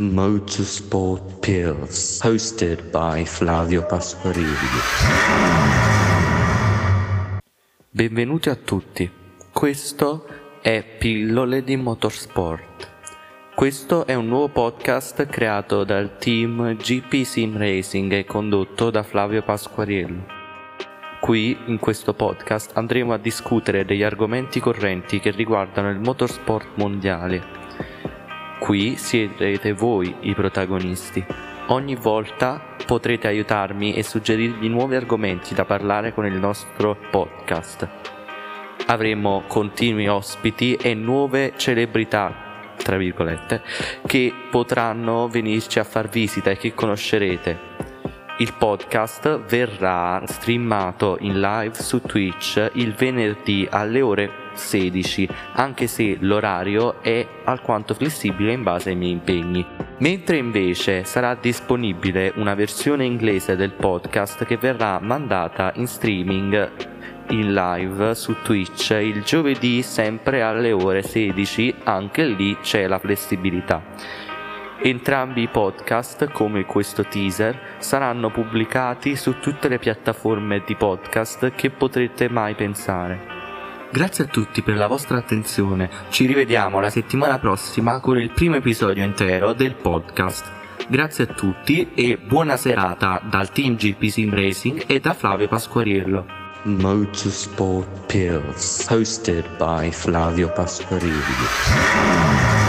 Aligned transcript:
Motorsport 0.00 1.40
Pills, 1.40 2.20
hosted 2.22 2.88
by 2.90 3.22
Flavio 3.26 3.84
Pasquarilli. 3.84 4.48
Benvenuti 7.90 8.48
a 8.48 8.54
tutti. 8.54 9.10
Questo 9.52 10.26
è 10.62 10.82
Pillole 10.98 11.62
di 11.62 11.76
Motorsport. 11.76 12.88
Questo 13.54 14.06
è 14.06 14.14
un 14.14 14.28
nuovo 14.28 14.48
podcast 14.48 15.26
creato 15.26 15.84
dal 15.84 16.16
team 16.16 16.76
GP 16.76 17.22
Sim 17.22 17.58
Racing 17.58 18.10
e 18.12 18.24
condotto 18.24 18.88
da 18.88 19.02
Flavio 19.02 19.42
Pasquariello. 19.42 20.24
Qui, 21.20 21.58
in 21.66 21.78
questo 21.78 22.14
podcast, 22.14 22.74
andremo 22.74 23.12
a 23.12 23.18
discutere 23.18 23.84
degli 23.84 24.02
argomenti 24.02 24.60
correnti 24.60 25.20
che 25.20 25.30
riguardano 25.30 25.90
il 25.90 26.00
motorsport 26.00 26.68
mondiale 26.76 27.59
Qui 28.60 28.96
siete 28.96 29.72
voi 29.72 30.14
i 30.20 30.34
protagonisti. 30.34 31.24
Ogni 31.68 31.96
volta 31.96 32.76
potrete 32.84 33.26
aiutarmi 33.26 33.94
e 33.94 34.02
suggerirvi 34.02 34.68
nuovi 34.68 34.96
argomenti 34.96 35.54
da 35.54 35.64
parlare 35.64 36.12
con 36.12 36.26
il 36.26 36.34
nostro 36.34 36.94
podcast. 37.10 37.88
Avremo 38.86 39.44
continui 39.48 40.08
ospiti 40.08 40.74
e 40.76 40.92
nuove 40.92 41.54
celebrità, 41.56 42.74
tra 42.76 42.98
virgolette, 42.98 43.62
che 44.06 44.32
potranno 44.50 45.26
venirci 45.26 45.78
a 45.78 45.84
far 45.84 46.10
visita 46.10 46.50
e 46.50 46.58
che 46.58 46.74
conoscerete. 46.74 47.69
Il 48.40 48.54
podcast 48.56 49.40
verrà 49.40 50.22
streamato 50.24 51.18
in 51.20 51.40
live 51.42 51.74
su 51.74 52.00
Twitch 52.00 52.70
il 52.72 52.94
venerdì 52.94 53.68
alle 53.70 54.00
ore 54.00 54.30
16, 54.54 55.28
anche 55.52 55.86
se 55.86 56.16
l'orario 56.20 57.02
è 57.02 57.26
alquanto 57.44 57.92
flessibile 57.92 58.54
in 58.54 58.62
base 58.62 58.88
ai 58.88 58.96
miei 58.96 59.10
impegni. 59.10 59.62
Mentre 59.98 60.38
invece 60.38 61.04
sarà 61.04 61.34
disponibile 61.34 62.32
una 62.36 62.54
versione 62.54 63.04
inglese 63.04 63.56
del 63.56 63.72
podcast 63.72 64.46
che 64.46 64.56
verrà 64.56 64.98
mandata 65.00 65.72
in 65.74 65.86
streaming 65.86 66.70
in 67.28 67.52
live 67.52 68.14
su 68.14 68.34
Twitch 68.42 68.90
il 68.90 69.22
giovedì 69.22 69.82
sempre 69.82 70.40
alle 70.40 70.72
ore 70.72 71.02
16, 71.02 71.74
anche 71.84 72.24
lì 72.24 72.56
c'è 72.62 72.86
la 72.86 72.98
flessibilità. 72.98 73.82
Entrambi 74.82 75.42
i 75.42 75.48
podcast, 75.48 76.30
come 76.30 76.64
questo 76.64 77.04
teaser, 77.04 77.76
saranno 77.80 78.30
pubblicati 78.30 79.14
su 79.14 79.38
tutte 79.38 79.68
le 79.68 79.78
piattaforme 79.78 80.62
di 80.66 80.74
podcast 80.74 81.52
che 81.54 81.68
potrete 81.68 82.30
mai 82.30 82.54
pensare. 82.54 83.20
Grazie 83.92 84.24
a 84.24 84.28
tutti 84.28 84.62
per 84.62 84.76
la 84.76 84.86
vostra 84.86 85.18
attenzione, 85.18 85.90
ci 86.08 86.24
rivediamo 86.24 86.80
la 86.80 86.88
settimana 86.88 87.38
prossima 87.38 88.00
con 88.00 88.18
il 88.18 88.30
primo 88.30 88.56
episodio 88.56 89.04
intero 89.04 89.52
del 89.52 89.74
podcast. 89.74 90.50
Grazie 90.88 91.24
a 91.24 91.34
tutti 91.34 91.90
e 91.94 92.16
buona 92.16 92.56
serata 92.56 93.20
dal 93.22 93.52
team 93.52 93.76
GP 93.76 94.06
Sim 94.06 94.34
Racing 94.34 94.84
e 94.86 94.98
da 94.98 95.12
Flavio 95.12 95.46
Pasquariello. 95.46 96.24
Motorsport 96.62 98.06
Pills, 98.06 98.86
hosted 98.88 99.44
by 99.58 99.90
Flavio 99.90 100.50
Pasquarilli. 100.52 102.59